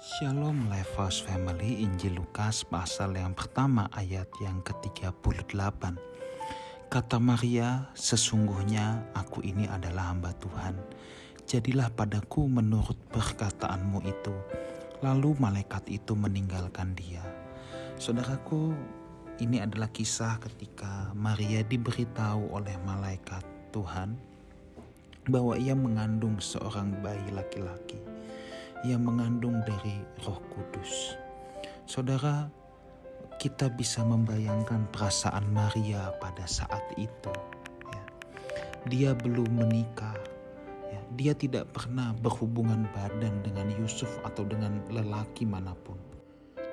Shalom 0.00 0.72
Lifehouse 0.72 1.20
Family 1.20 1.84
Injil 1.84 2.16
Lukas 2.16 2.64
pasal 2.64 3.20
yang 3.20 3.36
pertama 3.36 3.84
ayat 3.92 4.32
yang 4.40 4.64
ke-38 4.64 5.52
Kata 6.88 7.20
Maria, 7.20 7.92
sesungguhnya 7.92 9.12
aku 9.12 9.44
ini 9.44 9.68
adalah 9.68 10.08
hamba 10.08 10.32
Tuhan. 10.40 10.80
Jadilah 11.44 11.92
padaku 11.92 12.48
menurut 12.48 12.96
perkataanmu 13.12 14.00
itu. 14.08 14.32
Lalu 15.04 15.36
malaikat 15.36 15.84
itu 15.92 16.16
meninggalkan 16.16 16.96
dia. 16.96 17.20
Saudaraku, 18.00 18.72
ini 19.36 19.60
adalah 19.60 19.92
kisah 19.92 20.40
ketika 20.40 21.12
Maria 21.12 21.60
diberitahu 21.60 22.56
oleh 22.56 22.80
malaikat 22.88 23.44
Tuhan 23.68 24.16
bahwa 25.28 25.60
ia 25.60 25.76
mengandung 25.76 26.40
seorang 26.40 26.88
bayi 27.04 27.28
laki-laki 27.36 28.19
yang 28.84 29.04
mengandung 29.04 29.60
dari 29.64 30.00
Roh 30.24 30.40
Kudus. 30.52 31.16
Saudara, 31.84 32.48
kita 33.36 33.68
bisa 33.72 34.04
membayangkan 34.04 34.88
perasaan 34.92 35.48
Maria 35.52 36.12
pada 36.20 36.44
saat 36.48 36.84
itu. 36.96 37.32
Ya. 37.88 38.04
Dia 38.88 39.10
belum 39.16 39.64
menikah, 39.64 40.16
ya. 40.88 41.00
dia 41.16 41.32
tidak 41.36 41.72
pernah 41.72 42.16
berhubungan 42.16 42.88
badan 42.96 43.40
dengan 43.44 43.68
Yusuf 43.76 44.08
atau 44.24 44.44
dengan 44.44 44.80
lelaki 44.88 45.44
mana 45.44 45.76
pun. 45.76 46.00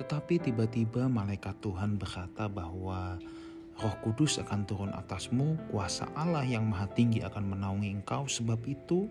Tetapi 0.00 0.50
tiba-tiba 0.50 1.06
malaikat 1.06 1.54
Tuhan 1.62 1.96
berkata 1.96 2.50
bahwa 2.50 3.16
Roh 3.74 3.96
Kudus 4.06 4.38
akan 4.38 4.60
turun 4.66 4.92
atasmu, 4.94 5.58
kuasa 5.70 6.06
Allah 6.14 6.46
yang 6.46 6.70
Maha 6.70 6.86
Tinggi 6.94 7.26
akan 7.26 7.58
menaungi 7.58 7.90
engkau. 7.90 8.30
Sebab 8.30 8.62
itu, 8.70 9.10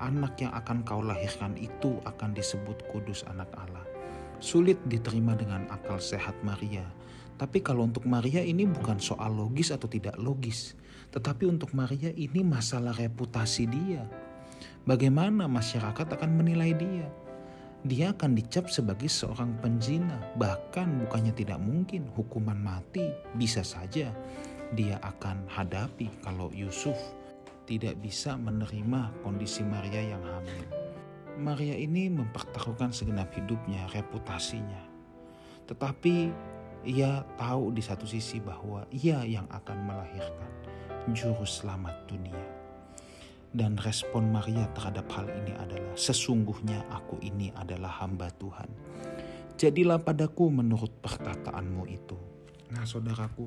anak 0.00 0.38
yang 0.40 0.52
akan 0.54 0.86
kau 0.86 1.02
lahirkan 1.02 1.54
itu 1.58 1.98
akan 2.06 2.34
disebut 2.34 2.86
kudus 2.90 3.26
anak 3.30 3.50
Allah. 3.54 3.82
Sulit 4.42 4.80
diterima 4.86 5.34
dengan 5.38 5.64
akal 5.70 6.02
sehat 6.02 6.34
Maria. 6.42 6.84
Tapi 7.34 7.62
kalau 7.62 7.86
untuk 7.86 8.06
Maria 8.06 8.42
ini 8.42 8.66
bukan 8.66 9.02
soal 9.02 9.34
logis 9.34 9.74
atau 9.74 9.90
tidak 9.90 10.14
logis. 10.20 10.78
Tetapi 11.10 11.46
untuk 11.46 11.74
Maria 11.74 12.10
ini 12.14 12.42
masalah 12.42 12.94
reputasi 12.94 13.64
dia. 13.66 14.02
Bagaimana 14.86 15.50
masyarakat 15.50 16.06
akan 16.14 16.30
menilai 16.34 16.74
dia? 16.74 17.06
Dia 17.84 18.16
akan 18.16 18.36
dicap 18.38 18.70
sebagai 18.70 19.10
seorang 19.10 19.58
penzina. 19.60 20.18
Bahkan 20.38 21.04
bukannya 21.04 21.34
tidak 21.36 21.60
mungkin 21.60 22.08
hukuman 22.14 22.56
mati 22.56 23.10
bisa 23.36 23.60
saja 23.60 24.12
dia 24.74 24.98
akan 25.06 25.46
hadapi 25.46 26.10
kalau 26.24 26.50
Yusuf 26.50 26.96
tidak 27.64 27.96
bisa 28.00 28.36
menerima 28.36 29.24
kondisi 29.24 29.64
Maria 29.64 30.14
yang 30.16 30.22
hamil. 30.24 30.66
Maria 31.34 31.74
ini 31.74 32.06
mempertaruhkan 32.12 32.94
segenap 32.94 33.34
hidupnya, 33.34 33.90
reputasinya. 33.90 34.86
Tetapi 35.66 36.30
ia 36.84 37.24
tahu 37.40 37.72
di 37.72 37.82
satu 37.82 38.04
sisi 38.04 38.38
bahwa 38.38 38.84
ia 38.92 39.24
yang 39.24 39.48
akan 39.50 39.78
melahirkan 39.88 40.50
juru 41.10 41.44
selamat 41.44 42.06
dunia. 42.06 42.44
Dan 43.54 43.78
respon 43.78 44.34
Maria 44.34 44.66
terhadap 44.74 45.06
hal 45.14 45.30
ini 45.30 45.54
adalah 45.54 45.94
sesungguhnya 45.94 46.90
aku 46.90 47.22
ini 47.22 47.54
adalah 47.54 48.02
hamba 48.02 48.26
Tuhan. 48.34 48.66
Jadilah 49.54 50.02
padaku 50.02 50.50
menurut 50.50 50.90
perkataanmu 50.98 51.84
itu. 51.86 52.18
Nah 52.74 52.82
saudaraku, 52.82 53.46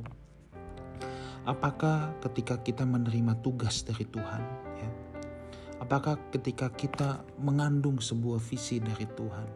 Apakah 1.48 2.12
ketika 2.20 2.60
kita 2.60 2.84
menerima 2.84 3.40
tugas 3.40 3.80
dari 3.88 4.04
Tuhan, 4.04 4.44
ya? 4.84 4.90
Apakah 5.80 6.20
ketika 6.28 6.68
kita 6.68 7.24
mengandung 7.40 8.04
sebuah 8.04 8.44
visi 8.44 8.84
dari 8.84 9.08
Tuhan, 9.08 9.48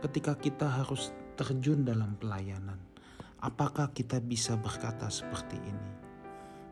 ketika 0.00 0.32
kita 0.40 0.64
harus 0.64 1.12
terjun 1.36 1.84
dalam 1.84 2.16
pelayanan, 2.16 2.80
apakah 3.44 3.92
kita 3.92 4.24
bisa 4.24 4.56
berkata 4.56 5.12
seperti 5.12 5.60
ini? 5.60 5.90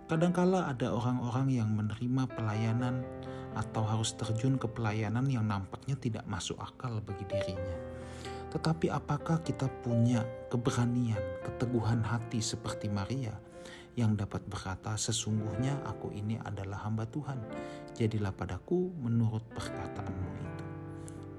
Kadangkala 0.09 0.73
ada 0.73 0.89
orang-orang 0.89 1.53
yang 1.53 1.77
menerima 1.77 2.25
pelayanan 2.25 3.05
atau 3.61 3.85
harus 3.85 4.17
terjun 4.17 4.57
ke 4.57 4.73
pelayanan 4.73 5.29
yang 5.29 5.45
nampaknya 5.45 6.01
tidak 6.01 6.25
masuk 6.25 6.57
akal 6.65 6.97
bagi 7.05 7.29
dirinya. 7.29 7.77
Tetapi 8.57 8.89
apakah 8.89 9.37
kita 9.45 9.69
punya 9.85 10.25
keberanian, 10.49 11.21
keteguhan 11.45 12.01
hati 12.01 12.41
seperti 12.41 12.89
Maria 12.89 13.37
yang 13.97 14.13
dapat 14.13 14.45
berkata, 14.45 14.93
"Sesungguhnya 14.95 15.81
aku 15.89 16.13
ini 16.13 16.37
adalah 16.37 16.85
hamba 16.85 17.09
Tuhan, 17.09 17.41
jadilah 17.97 18.31
padaku 18.31 18.93
menurut 19.01 19.43
perkataanmu 19.57 20.31
itu." 20.45 20.65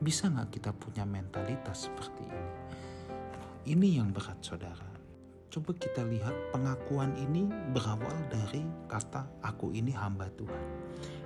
Bisa 0.01 0.29
nggak 0.29 0.49
kita 0.57 0.73
punya 0.73 1.05
mentalitas 1.05 1.89
seperti 1.89 2.25
ini? 2.25 2.51
Ini 3.77 4.01
yang 4.01 4.09
berat, 4.09 4.41
saudara. 4.41 4.89
Coba 5.47 5.73
kita 5.73 6.05
lihat 6.05 6.33
pengakuan 6.53 7.17
ini 7.17 7.49
berawal 7.73 8.15
dari 8.29 8.61
kata 8.85 9.25
"aku 9.41 9.73
ini 9.73 9.89
hamba 9.89 10.29
Tuhan". 10.37 10.65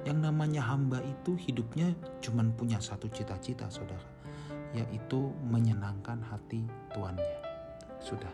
Yang 0.07 0.19
namanya 0.23 0.61
hamba 0.65 1.03
itu 1.03 1.35
hidupnya 1.35 1.93
cuma 2.23 2.41
punya 2.55 2.81
satu 2.81 3.11
cita-cita, 3.11 3.69
saudara, 3.69 4.07
yaitu 4.73 5.29
menyenangkan 5.45 6.23
hati 6.25 6.65
tuannya. 6.95 7.37
Sudah, 8.01 8.33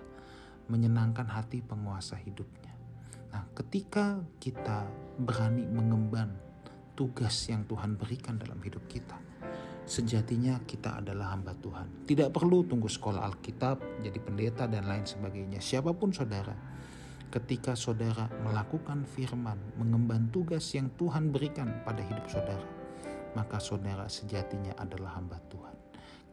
menyenangkan 0.71 1.27
hati 1.27 1.59
penguasa 1.59 2.15
hidupnya. 2.15 2.76
Nah, 3.37 3.45
ketika 3.53 4.17
kita 4.41 4.89
berani 5.21 5.61
mengemban 5.69 6.33
tugas 6.97 7.37
yang 7.45 7.69
Tuhan 7.69 7.93
berikan 7.93 8.33
dalam 8.41 8.57
hidup 8.65 8.89
kita, 8.89 9.13
sejatinya 9.85 10.57
kita 10.65 10.97
adalah 10.97 11.37
hamba 11.37 11.53
Tuhan. 11.53 12.09
Tidak 12.09 12.33
perlu 12.33 12.65
tunggu 12.65 12.89
sekolah 12.89 13.21
Alkitab, 13.21 14.01
jadi 14.01 14.17
pendeta 14.17 14.65
dan 14.65 14.89
lain 14.89 15.05
sebagainya. 15.05 15.61
Siapa 15.61 15.93
pun 15.93 16.09
saudara, 16.09 16.57
ketika 17.29 17.77
saudara 17.77 18.25
melakukan 18.41 19.05
firman, 19.05 19.77
mengemban 19.77 20.33
tugas 20.33 20.73
yang 20.73 20.89
Tuhan 20.97 21.29
berikan 21.29 21.85
pada 21.85 22.01
hidup 22.01 22.25
saudara, 22.25 22.65
maka 23.37 23.61
saudara 23.61 24.09
sejatinya 24.09 24.73
adalah 24.81 25.13
hamba 25.13 25.37
Tuhan. 25.45 25.77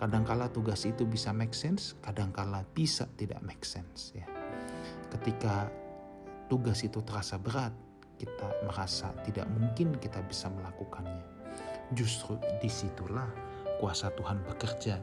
Kadangkala 0.01 0.49
tugas 0.49 0.89
itu 0.89 1.05
bisa 1.05 1.37
make 1.37 1.53
sense, 1.53 2.01
kadangkala 2.01 2.65
bisa 2.73 3.05
tidak 3.21 3.45
make 3.45 3.69
sense 3.69 4.17
ya. 4.17 4.25
Ketika 5.13 5.84
tugas 6.55 6.87
itu 6.87 7.03
terasa 7.03 7.35
berat, 7.35 7.75
kita 8.15 8.47
merasa 8.63 9.11
tidak 9.27 9.51
mungkin 9.51 9.99
kita 9.99 10.23
bisa 10.23 10.47
melakukannya. 10.47 11.27
Justru 11.91 12.39
di 12.63 12.71
situlah 12.71 13.27
kuasa 13.83 14.15
Tuhan 14.15 14.39
bekerja 14.47 15.03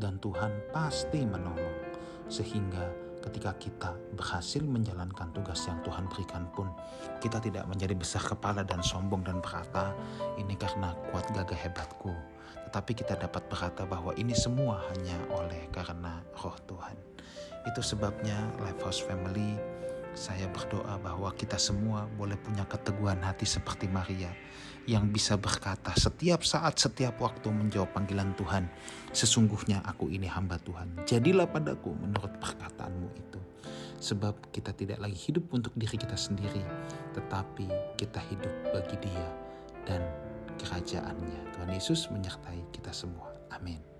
dan 0.00 0.16
Tuhan 0.16 0.72
pasti 0.72 1.28
menolong 1.28 1.92
sehingga 2.32 2.88
ketika 3.20 3.52
kita 3.60 3.92
berhasil 4.16 4.64
menjalankan 4.64 5.28
tugas 5.36 5.60
yang 5.68 5.76
Tuhan 5.84 6.08
berikan 6.08 6.48
pun 6.56 6.72
kita 7.20 7.36
tidak 7.36 7.68
menjadi 7.68 7.92
besar 7.92 8.24
kepala 8.24 8.64
dan 8.64 8.80
sombong 8.80 9.20
dan 9.28 9.44
berkata 9.44 9.92
ini 10.40 10.56
karena 10.56 10.96
kuat 11.12 11.28
gagah 11.36 11.68
hebatku 11.68 12.10
tetapi 12.72 12.92
kita 12.96 13.20
dapat 13.20 13.44
berkata 13.46 13.84
bahwa 13.84 14.16
ini 14.16 14.32
semua 14.32 14.80
hanya 14.90 15.20
oleh 15.36 15.68
karena 15.70 16.24
roh 16.40 16.56
Tuhan 16.64 16.96
itu 17.62 17.78
sebabnya 17.78 18.34
Lifehouse 18.58 19.06
Family 19.06 19.54
saya 20.12 20.44
berdoa 20.52 21.00
bahwa 21.00 21.32
kita 21.32 21.56
semua 21.56 22.04
boleh 22.16 22.36
punya 22.36 22.68
keteguhan 22.68 23.20
hati 23.24 23.48
seperti 23.48 23.88
Maria 23.88 24.28
yang 24.84 25.08
bisa 25.08 25.38
berkata 25.38 25.94
setiap 25.94 26.42
saat, 26.42 26.76
setiap 26.76 27.16
waktu 27.22 27.48
menjawab 27.48 27.94
panggilan 27.94 28.34
Tuhan. 28.34 28.66
Sesungguhnya 29.14 29.80
aku 29.86 30.10
ini 30.10 30.26
hamba 30.26 30.58
Tuhan. 30.58 31.06
Jadilah 31.06 31.46
padaku 31.46 31.94
menurut 31.94 32.34
perkataanmu 32.42 33.08
itu. 33.14 33.40
Sebab 34.02 34.50
kita 34.50 34.74
tidak 34.74 34.98
lagi 34.98 35.14
hidup 35.14 35.46
untuk 35.54 35.70
diri 35.78 35.94
kita 35.94 36.18
sendiri, 36.18 36.66
tetapi 37.14 37.70
kita 37.94 38.18
hidup 38.18 38.54
bagi 38.74 38.98
dia 38.98 39.28
dan 39.86 40.02
kerajaannya. 40.58 41.54
Tuhan 41.54 41.70
Yesus 41.70 42.10
menyertai 42.10 42.74
kita 42.74 42.90
semua. 42.90 43.30
Amin. 43.54 43.91